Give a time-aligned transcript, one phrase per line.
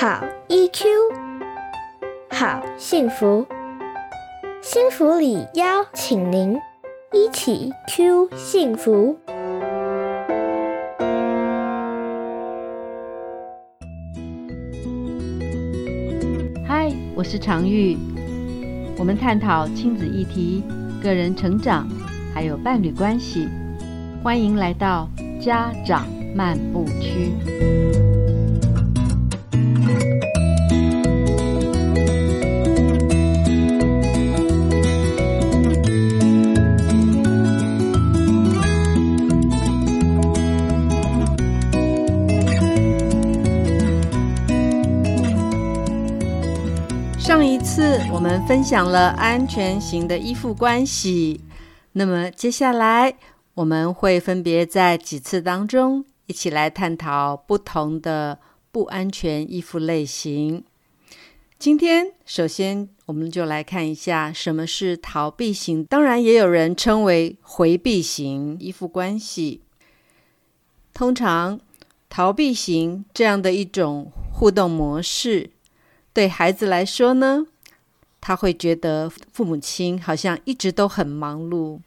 [0.00, 0.84] 好 EQ，
[2.30, 3.44] 好幸福，
[4.62, 6.56] 幸福里邀请您
[7.12, 9.18] 一起 Q 幸福。
[16.64, 17.98] 嗨，我是常玉，
[18.96, 20.62] 我们探讨亲子议题、
[21.02, 21.88] 个人成长，
[22.32, 23.48] 还有伴侣关系。
[24.22, 25.08] 欢迎来到
[25.42, 26.06] 家长
[26.36, 27.32] 漫步区。
[48.12, 51.40] 我们分享了安全型的依附关系，
[51.92, 53.14] 那么接下来
[53.54, 58.38] 我们会分别在几次当中一起来探讨不同的
[58.70, 60.64] 不安全依附类型。
[61.58, 69.62] 今天首先我们就来看一下什么是逃避型，当然也有人称为回避型依附关系。
[70.94, 71.60] 通常
[72.08, 75.50] 逃避型这样的一种互动模式。
[76.12, 77.46] 对孩子来说呢，
[78.28, 81.80] 他会觉得父母亲好像一直都很忙碌，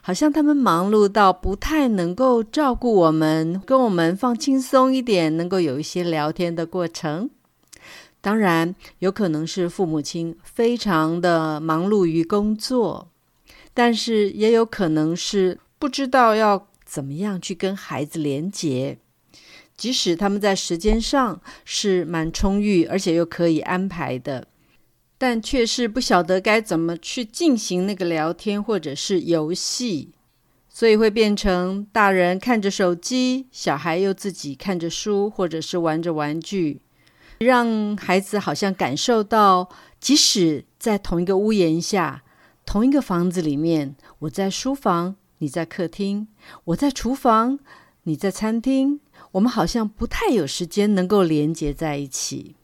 [0.00, 7.28] 好像他们忙碌到不太能够照顾我们，跟我们放轻松一点，能够有一些聊天的过程。
[8.22, 13.10] 当然，有可能是父母亲非常的忙碌于工作，
[13.74, 18.96] 但是也有可能是不知道要怎么样去跟孩子连接。
[19.76, 24.48] 即使他们在时间上是蛮充裕，而且又可以安排的，
[25.18, 30.12] 但却是不晓得该怎么去进行那个聊天或者是游戏，
[30.68, 36.82] 所以会变成大人看着手机，小孩又自己看着书或者是玩着玩具，
[37.38, 42.22] 让孩子好像感受到，即使在同一个屋檐下、
[42.64, 46.26] 同一个房子里面，我在书房，你在客厅；
[46.64, 47.58] 我在厨房，
[48.02, 49.00] 你在餐厅。
[49.32, 52.56] 我们好像不太有时间能够连接在一起。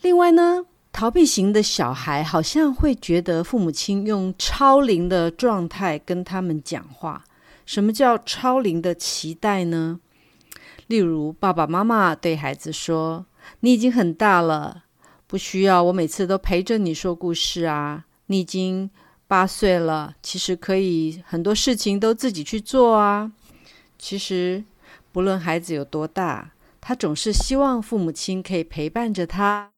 [0.00, 0.64] 另外呢，
[0.98, 7.24] 逃避型的小孩好像会觉得父母亲用超龄的状态跟他们讲话。
[7.64, 10.00] 什么叫超龄的期待呢？
[10.88, 13.24] 例如，爸爸妈妈对孩子说
[13.60, 14.86] ：“你已经很大了，
[15.28, 18.04] 不需要我每次都陪着你说故事啊。
[18.26, 18.90] 你已经
[19.28, 23.30] 八岁了，其实可以很多事情都自己去做啊。”
[23.96, 24.64] 其实。
[25.12, 26.50] 不论孩子有多大，
[26.80, 29.70] 他总是希望父母亲可以陪伴着他，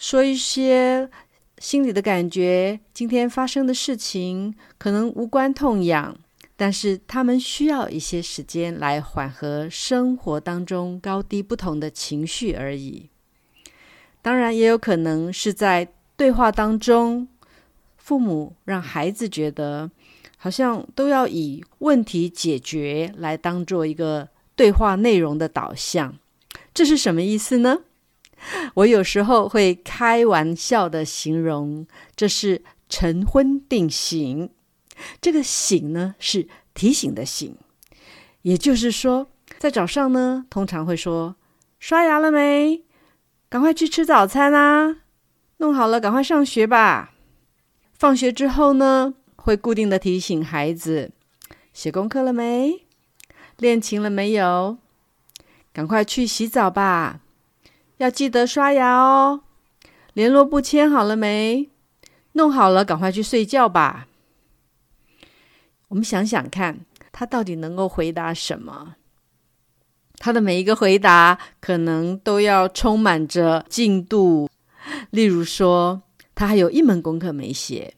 [0.00, 1.10] 说一些
[1.58, 2.80] 心里的感觉。
[2.94, 6.16] 今天发生的事情可能无关痛痒，
[6.56, 13.10] 但是他们需要一些时间来缓和生活当中高低不同的情绪而已。
[14.22, 15.86] 当然，也有可能是在
[16.16, 17.28] 对话当中，
[17.98, 19.90] 父母让孩子觉得
[20.38, 24.30] 好像都要以问题解决来当做一个。
[24.56, 26.18] 对话内容的导向，
[26.74, 27.78] 这是什么意思呢？
[28.74, 31.86] 我有时候会开玩笑的形容，
[32.16, 34.50] 这是晨昏定醒。
[35.20, 37.56] 这个醒呢，是提醒的醒，
[38.42, 41.36] 也就是说，在早上呢，通常会说
[41.80, 42.82] ：“刷牙了没？
[43.48, 44.96] 赶快去吃早餐啊！
[45.58, 47.12] 弄好了，赶快上学吧。”
[47.98, 51.12] 放学之后呢，会固定的提醒孩子
[51.72, 52.86] ：“写功课了没？”
[53.58, 54.78] 练琴了没有？
[55.72, 57.20] 赶快去洗澡吧！
[58.00, 59.42] 要记得刷牙哦。
[60.14, 61.68] 联络簿签好了没？
[62.32, 64.06] 弄好了，赶快去睡觉吧。
[65.88, 66.80] 我们想想看，
[67.12, 68.94] 他到底能够回答什么？
[70.16, 74.48] 他的每一个回答可能都要充满着进度。
[75.10, 76.00] 例如说，
[76.34, 77.96] 他还有一门功课没写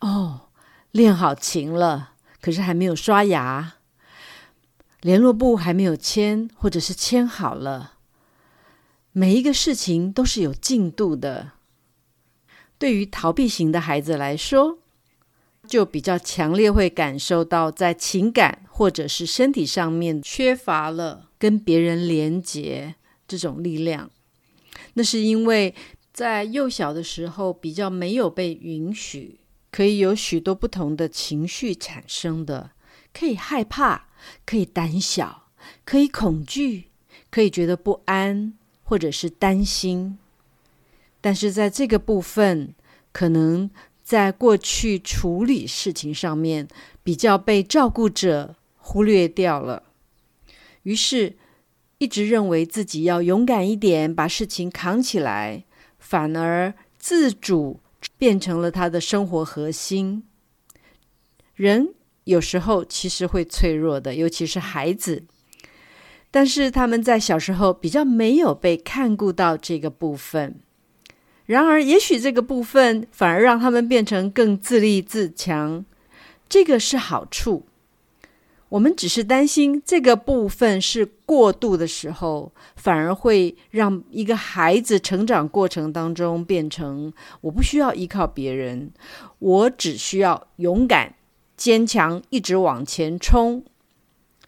[0.00, 0.48] 哦，
[0.90, 3.74] 练好琴了，可是还没有刷牙。
[5.00, 7.93] 联络簿还没有签，或者是签好了。
[9.16, 11.52] 每一个事情都是有进度的。
[12.78, 14.78] 对于逃避型的孩子来说，
[15.68, 22.96] 就比较强烈会感受到在情感或者是身体上面缺乏了跟别人连接
[23.28, 24.10] 这种力量。
[24.94, 25.72] 那是因为
[26.12, 29.38] 在幼小的时候比较没有被允许，
[29.70, 32.72] 可以有许多不同的情绪产生的，
[33.12, 34.08] 可以害怕。
[34.46, 35.50] 可以胆小，
[35.84, 36.88] 可以恐惧，
[37.30, 40.16] 可以觉得不安，或者是担心。
[41.20, 42.74] 但是在这个部分，
[43.10, 43.68] 可能
[44.02, 46.68] 在过去处理事情上面
[47.02, 49.82] 比较被照顾者忽略掉了。
[50.82, 51.36] 于是，
[51.96, 55.64] 一直认为自己要勇敢一点，把事情扛起来，
[55.98, 57.80] 反而自主
[58.18, 60.24] 变成了他的生活核心。
[61.54, 61.94] 人
[62.24, 65.24] 有时候其实会脆弱的，尤其是孩子。
[66.34, 70.56] 但是他们在小时候比较没有被看顾到这个部分。
[71.46, 75.84] 然而，也许这个部分反而让他们变成更自立自强，
[76.48, 77.66] 这个是好处。
[78.70, 88.90] 我们只是担心这个部分是过度的时候，反而会让一个孩子成长过程当中变成我不需要依靠别人，
[89.38, 91.14] 我只需要勇敢、
[91.56, 93.62] 坚强，一直往前冲。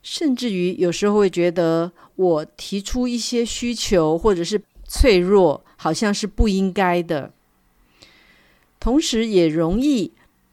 [0.07, 7.35] 甚至于有时候会觉得，我提出一些需求或者是脆弱，好像是不应该的。
[8.79, 10.13] 同时，也容易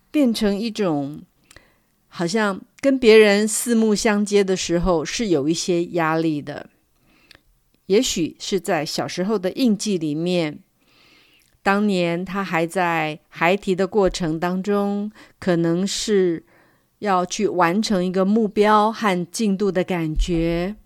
[0.10, 1.22] 变成一种
[2.08, 2.60] 好像。
[2.84, 6.70] 跟别人四目相接的时候是有一些压力的，
[7.86, 10.60] 也许是在小时候的印记里面，
[11.62, 15.10] 当年他还在孩提的过程当中，
[15.40, 16.44] 可能是
[17.04, 20.78] 要去完成一个目标和进度的感觉，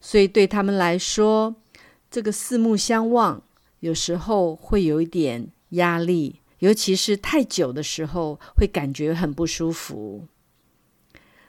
[0.00, 1.56] 所以对他们来说，
[2.08, 3.42] 这个四目相望
[3.80, 10.28] 有时候会有一点压力，尤其是太久的时候，会感觉很不舒服。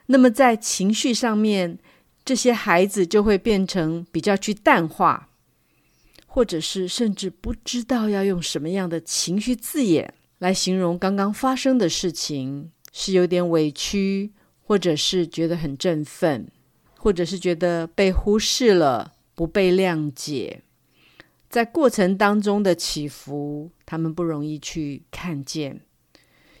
[0.06, 1.78] 那么在情绪上面，
[2.24, 5.28] 这些孩子就会变成比较去淡化，
[6.26, 14.32] 或者是甚至不知道要用什么样的情绪字眼来形容刚刚发生的事情，是有点委屈，
[14.62, 16.48] 或者是觉得很振奋，
[16.96, 20.62] 或者是觉得被忽视了、不被谅解，
[21.50, 25.82] 在过程当中的起伏，他们不容易去看见，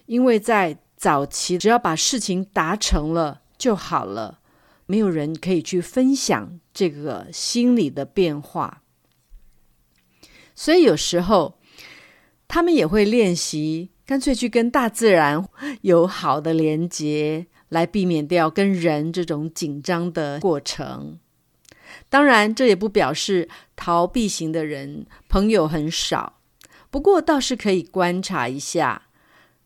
[0.04, 0.76] 因为在。
[0.96, 4.38] 早期只要把事情达成了就好了，
[4.86, 8.82] 没有人可以去分享这个心理的变化，
[10.54, 11.58] 所以有时候
[12.48, 15.46] 他们也会练习，干脆去跟大自然
[15.80, 21.18] 有好的连接，来避免掉跟人这种紧张的过程。
[22.10, 26.40] 当然，这也不表示逃避型的人朋友很少，
[26.90, 29.02] 不过倒是可以观察一下。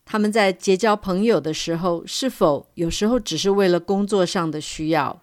[0.05, 5.21] 他们在结交朋友的时候，是否有时候只是为了工作上的需要？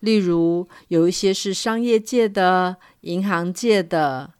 [0.00, 4.32] 例如，有一些是商业界的、银行界的，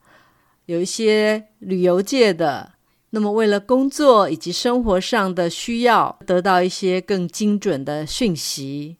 [0.66, 2.72] 有一些旅游界的。
[3.14, 8.96] 那么，为了工作以及生活上的需要，得到一些更精准的讯息。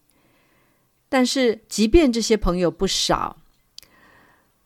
[1.09, 3.39] 但是，即便这些朋友不少，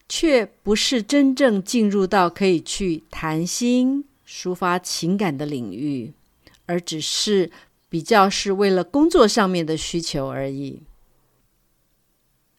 [0.09, 4.05] 却不是真正进入到可以去谈心。
[4.29, 6.13] 抒发情感的领域，
[6.67, 7.53] 而只是
[7.89, 10.83] 比较是为了工作上面的需求而已。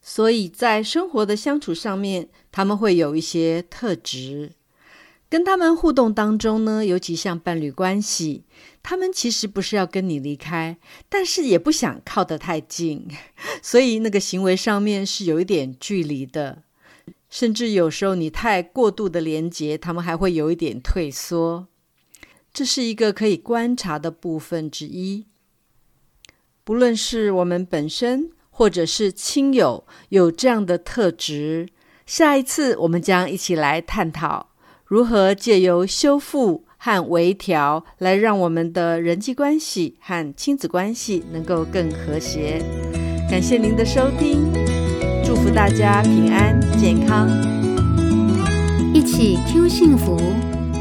[0.00, 4.52] 所以在生活的相处上面，他们会有一些特质。
[5.30, 8.44] 跟他们互动当中呢，尤其像伴侣关系，
[8.82, 10.78] 他们其实不是要跟你离开，
[11.08, 13.06] 但是也不想靠得太近，
[13.62, 16.62] 所以那个行为上面是有一点距离的。
[17.28, 21.66] 甚至有时候你太过度的连接，他们还会有一点退缩。
[22.50, 25.26] 这是一个可以观察的部分之一。
[26.64, 31.68] 不论是我们本身，或者是亲友有这样的特质，
[32.06, 34.47] 下一次我们将一起来探讨
[34.88, 42.58] 如何借由修复和微调，来让我们的人际关系和亲子关系能够更和谐。
[43.30, 44.50] 感谢您的收听。
[45.22, 47.28] 祝福大家平安健康，
[48.94, 50.16] 一起 Q 幸福。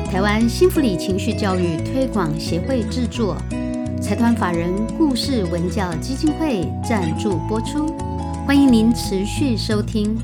[0.10, 3.36] 台湾幸福里情绪教育推广协会制作，
[4.02, 7.94] 财团法人故事文教基金会赞助播出。
[8.46, 10.18] 欢迎您持续收听。